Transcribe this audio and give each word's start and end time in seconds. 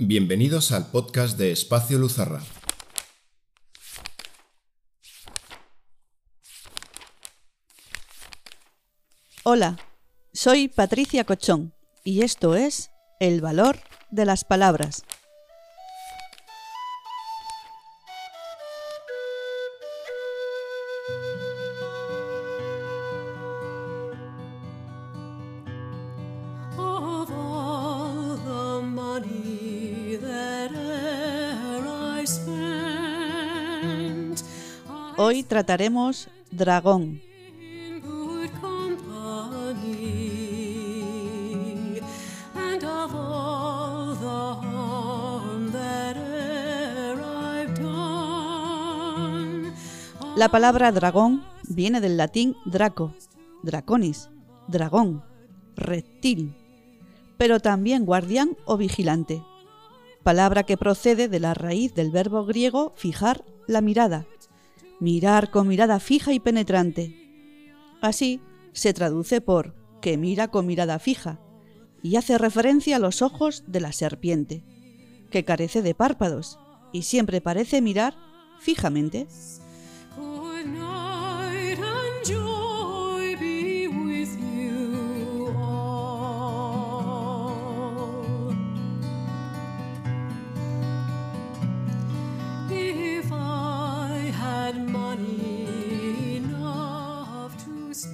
Bienvenidos 0.00 0.70
al 0.70 0.92
podcast 0.92 1.36
de 1.36 1.50
Espacio 1.50 1.98
Luzarra. 1.98 2.40
Hola, 9.42 9.76
soy 10.32 10.68
Patricia 10.68 11.24
Cochón 11.24 11.74
y 12.04 12.22
esto 12.22 12.54
es 12.54 12.92
El 13.18 13.40
valor 13.40 13.80
de 14.12 14.24
las 14.24 14.44
palabras. 14.44 15.02
E'er 35.18 35.34
I've 35.34 36.82
done. 36.84 37.20
La 50.36 50.48
palabra 50.50 50.92
dragón 50.92 51.42
viene 51.68 52.00
del 52.00 52.16
latín 52.16 52.54
draco, 52.64 53.12
draconis, 53.64 54.30
dragón, 54.68 55.24
reptil, 55.74 56.54
pero 57.36 57.58
también 57.58 58.04
guardián 58.04 58.56
o 58.64 58.76
vigilante, 58.76 59.42
palabra 60.22 60.62
que 60.62 60.76
procede 60.76 61.26
de 61.26 61.40
la 61.40 61.54
raíz 61.54 61.92
del 61.94 62.12
verbo 62.12 62.44
griego 62.44 62.92
fijar 62.94 63.44
la 63.66 63.80
mirada, 63.80 64.26
mirar 65.00 65.50
con 65.50 65.68
mirada 65.68 66.00
fija 66.00 66.32
y 66.32 66.40
penetrante. 66.40 67.14
Así 68.00 68.40
se 68.72 68.92
traduce 68.92 69.40
por 69.40 69.74
que 70.00 70.16
mira 70.16 70.48
con 70.48 70.66
mirada 70.66 70.98
fija 70.98 71.40
y 72.02 72.16
hace 72.16 72.38
referencia 72.38 72.96
a 72.96 73.00
los 73.00 73.22
ojos 73.22 73.64
de 73.66 73.80
la 73.80 73.92
serpiente, 73.92 74.64
que 75.30 75.44
carece 75.44 75.82
de 75.82 75.94
párpados 75.94 76.58
y 76.92 77.02
siempre 77.02 77.40
parece 77.40 77.80
mirar 77.82 78.14
fijamente. 78.60 79.26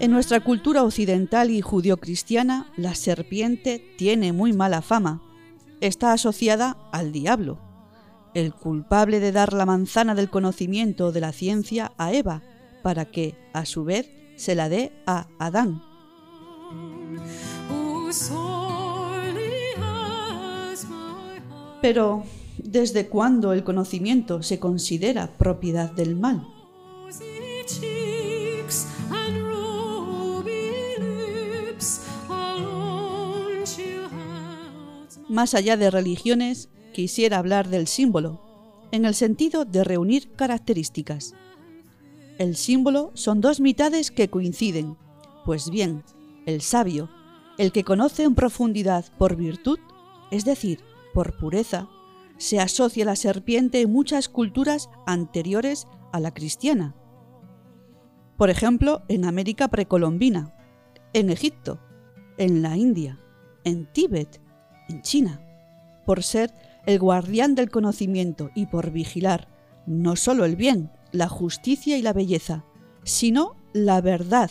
En 0.00 0.10
nuestra 0.10 0.40
cultura 0.40 0.82
occidental 0.82 1.50
y 1.50 1.60
judio-cristiana, 1.60 2.72
la 2.76 2.94
serpiente 2.94 3.84
tiene 3.96 4.32
muy 4.32 4.52
mala 4.52 4.82
fama. 4.82 5.22
Está 5.80 6.12
asociada 6.12 6.76
al 6.92 7.12
diablo, 7.12 7.58
el 8.34 8.52
culpable 8.52 9.20
de 9.20 9.32
dar 9.32 9.52
la 9.52 9.66
manzana 9.66 10.14
del 10.14 10.30
conocimiento 10.30 11.12
de 11.12 11.20
la 11.20 11.32
ciencia 11.32 11.92
a 11.98 12.12
Eva, 12.12 12.42
para 12.82 13.04
que, 13.04 13.36
a 13.52 13.64
su 13.64 13.84
vez, 13.84 14.10
se 14.36 14.54
la 14.54 14.68
dé 14.68 14.92
a 15.06 15.28
Adán. 15.38 15.82
Pero, 21.80 22.24
¿desde 22.58 23.06
cuándo 23.06 23.52
el 23.52 23.62
conocimiento 23.62 24.42
se 24.42 24.58
considera 24.58 25.36
propiedad 25.38 25.92
del 25.92 26.16
mal? 26.16 26.46
Más 35.28 35.54
allá 35.54 35.76
de 35.76 35.90
religiones, 35.90 36.70
quisiera 36.94 37.38
hablar 37.38 37.68
del 37.68 37.86
símbolo, 37.86 38.40
en 38.92 39.04
el 39.04 39.14
sentido 39.14 39.66
de 39.66 39.84
reunir 39.84 40.32
características. 40.32 41.34
El 42.38 42.56
símbolo 42.56 43.10
son 43.14 43.42
dos 43.42 43.60
mitades 43.60 44.10
que 44.10 44.28
coinciden. 44.28 44.96
Pues 45.44 45.68
bien, 45.70 46.02
el 46.46 46.62
sabio, 46.62 47.10
el 47.58 47.72
que 47.72 47.84
conoce 47.84 48.22
en 48.22 48.34
profundidad 48.34 49.04
por 49.18 49.36
virtud, 49.36 49.78
es 50.30 50.46
decir, 50.46 50.80
por 51.12 51.36
pureza, 51.36 51.88
se 52.38 52.60
asocia 52.60 53.02
a 53.02 53.06
la 53.06 53.16
serpiente 53.16 53.82
en 53.82 53.92
muchas 53.92 54.28
culturas 54.30 54.88
anteriores 55.06 55.86
a 56.12 56.20
la 56.20 56.32
cristiana. 56.32 56.94
Por 58.38 58.48
ejemplo, 58.48 59.02
en 59.08 59.26
América 59.26 59.68
precolombina, 59.68 60.54
en 61.12 61.28
Egipto, 61.28 61.80
en 62.38 62.62
la 62.62 62.76
India, 62.76 63.18
en 63.64 63.92
Tíbet, 63.92 64.40
en 64.88 65.02
China, 65.02 65.40
por 66.04 66.22
ser 66.22 66.52
el 66.86 66.98
guardián 66.98 67.54
del 67.54 67.70
conocimiento 67.70 68.50
y 68.54 68.66
por 68.66 68.90
vigilar 68.90 69.48
no 69.88 70.16
solo 70.16 70.44
el 70.44 70.54
bien, 70.54 70.90
la 71.12 71.28
justicia 71.28 71.96
y 71.96 72.02
la 72.02 72.12
belleza, 72.12 72.64
sino 73.04 73.56
la 73.72 74.00
verdad, 74.02 74.50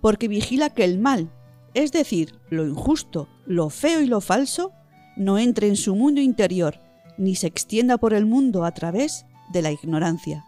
porque 0.00 0.26
vigila 0.26 0.70
que 0.70 0.84
el 0.84 0.98
mal, 0.98 1.30
es 1.74 1.92
decir, 1.92 2.34
lo 2.48 2.66
injusto, 2.66 3.28
lo 3.44 3.68
feo 3.68 4.00
y 4.00 4.06
lo 4.06 4.22
falso, 4.22 4.72
no 5.16 5.38
entre 5.38 5.68
en 5.68 5.76
su 5.76 5.94
mundo 5.94 6.22
interior, 6.22 6.80
ni 7.18 7.34
se 7.34 7.46
extienda 7.46 7.98
por 7.98 8.14
el 8.14 8.24
mundo 8.24 8.64
a 8.64 8.72
través 8.72 9.26
de 9.52 9.60
la 9.60 9.70
ignorancia. 9.70 10.46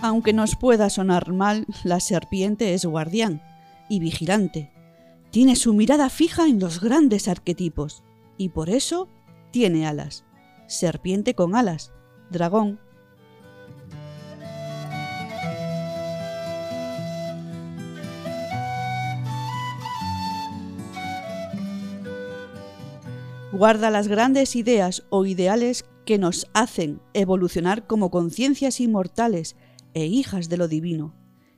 Aunque 0.00 0.32
nos 0.32 0.54
pueda 0.54 0.90
sonar 0.90 1.32
mal, 1.32 1.66
la 1.82 1.98
serpiente 1.98 2.74
es 2.74 2.84
guardián 2.84 3.42
y 3.88 3.98
vigilante. 3.98 4.70
Tiene 5.30 5.56
su 5.56 5.74
mirada 5.74 6.08
fija 6.08 6.46
en 6.46 6.60
los 6.60 6.80
grandes 6.80 7.26
arquetipos 7.26 8.04
y 8.36 8.50
por 8.50 8.70
eso 8.70 9.08
tiene 9.50 9.86
alas. 9.86 10.24
Serpiente 10.68 11.34
con 11.34 11.56
alas, 11.56 11.92
dragón. 12.30 12.78
Guarda 23.50 23.90
las 23.90 24.06
grandes 24.06 24.54
ideas 24.54 25.02
o 25.10 25.26
ideales 25.26 25.84
que 26.04 26.18
nos 26.18 26.46
hacen 26.54 27.00
evolucionar 27.14 27.86
como 27.88 28.10
conciencias 28.10 28.78
inmortales 28.78 29.56
e 29.94 30.06
hijas 30.06 30.48
de 30.48 30.56
lo 30.56 30.68
divino, 30.68 31.14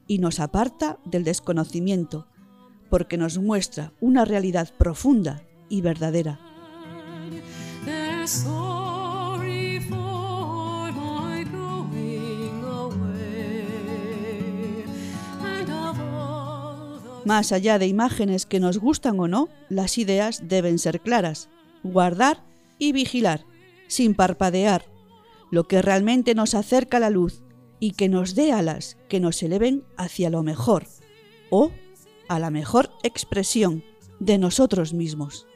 y 0.06 0.18
nos 0.18 0.40
aparta 0.40 0.98
del 1.04 1.24
desconocimiento, 1.24 2.26
porque 2.88 3.16
nos 3.16 3.38
muestra 3.38 3.92
una 4.00 4.24
realidad 4.24 4.68
profunda 4.76 5.42
y 5.68 5.80
verdadera. 5.80 6.40
Más 17.24 17.52
allá 17.52 17.78
de 17.78 17.86
imágenes 17.86 18.46
que 18.46 18.58
nos 18.58 18.78
gustan 18.78 19.20
o 19.20 19.28
no, 19.28 19.48
las 19.68 19.98
ideas 19.98 20.48
deben 20.48 20.80
ser 20.80 21.00
claras, 21.00 21.48
guardar 21.84 22.42
y 22.78 22.90
vigilar, 22.90 23.44
sin 23.86 24.14
parpadear, 24.14 24.86
lo 25.52 25.68
que 25.68 25.82
realmente 25.82 26.34
nos 26.34 26.54
acerca 26.54 26.96
a 26.96 27.00
la 27.00 27.10
luz 27.10 27.44
y 27.80 27.92
que 27.92 28.08
nos 28.08 28.34
dé 28.34 28.52
alas 28.52 28.98
que 29.08 29.18
nos 29.18 29.42
eleven 29.42 29.84
hacia 29.96 30.30
lo 30.30 30.42
mejor 30.42 30.86
o 31.50 31.72
a 32.28 32.38
la 32.38 32.50
mejor 32.50 32.90
expresión 33.02 33.82
de 34.20 34.38
nosotros 34.38 34.92
mismos. 34.92 35.46